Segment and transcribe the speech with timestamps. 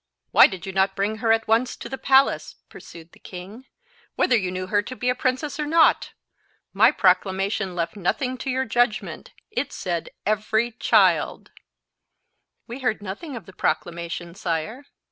[0.31, 3.67] "Why did you not bring her at once to the palace," pursued the king,
[4.15, 6.13] "whether you knew her to be a princess or not?
[6.73, 9.29] My proclamation left nothing to your judgment.
[9.51, 11.51] It said every child."
[12.65, 14.87] "We heard nothing of the proclamation, sire."